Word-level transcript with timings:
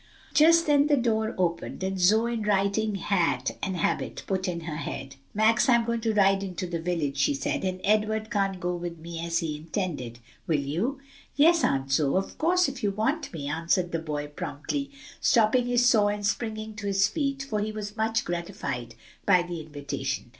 Just 0.33 0.65
then 0.65 0.87
the 0.87 0.97
door 0.97 1.35
opened, 1.37 1.83
and 1.83 1.99
Zoe, 1.99 2.33
in 2.33 2.41
riding 2.41 2.95
hat 2.95 3.51
and 3.61 3.77
habit, 3.77 4.23
put 4.25 4.47
in 4.47 4.61
her 4.61 4.77
head. 4.77 5.15
"Max, 5.35 5.69
I'm 5.69 5.85
going 5.85 6.01
to 6.01 6.13
ride 6.15 6.41
into 6.41 6.65
the 6.65 6.81
village," 6.81 7.17
she 7.17 7.35
said, 7.35 7.63
"and 7.63 7.79
Edward 7.83 8.31
can't 8.31 8.59
go 8.59 8.75
with 8.75 8.97
me, 8.97 9.23
as 9.23 9.37
he 9.37 9.55
intended. 9.55 10.17
Will 10.47 10.59
you?" 10.59 10.99
"Yes, 11.35 11.63
Aunt 11.63 11.91
Zoe, 11.91 12.17
of 12.17 12.35
course, 12.39 12.67
if 12.67 12.81
you 12.81 12.89
want 12.89 13.31
me," 13.31 13.47
answered 13.47 13.91
the 13.91 13.99
boy 13.99 14.25
promptly, 14.25 14.89
stopping 15.19 15.67
his 15.67 15.85
saw 15.85 16.07
and 16.07 16.25
springing 16.25 16.73
to 16.77 16.87
his 16.87 17.07
feet, 17.07 17.43
for 17.47 17.59
he 17.59 17.71
was 17.71 17.95
much 17.95 18.25
gratified 18.25 18.95
by 19.27 19.43
the 19.43 19.59
invitation. 19.61 20.25